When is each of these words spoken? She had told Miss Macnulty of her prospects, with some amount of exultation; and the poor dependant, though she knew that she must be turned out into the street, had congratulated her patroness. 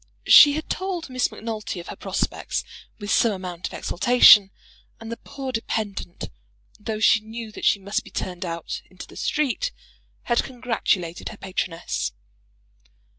She 0.25 0.53
had 0.53 0.67
told 0.67 1.11
Miss 1.11 1.31
Macnulty 1.31 1.79
of 1.79 1.89
her 1.89 1.95
prospects, 1.95 2.63
with 2.97 3.11
some 3.11 3.31
amount 3.33 3.67
of 3.67 3.73
exultation; 3.75 4.49
and 4.99 5.11
the 5.11 5.17
poor 5.17 5.51
dependant, 5.51 6.31
though 6.79 6.99
she 6.99 7.19
knew 7.19 7.51
that 7.51 7.65
she 7.65 7.77
must 7.77 8.03
be 8.03 8.09
turned 8.09 8.43
out 8.43 8.81
into 8.89 9.05
the 9.05 9.15
street, 9.15 9.71
had 10.23 10.43
congratulated 10.43 11.29
her 11.29 11.37
patroness. 11.37 12.13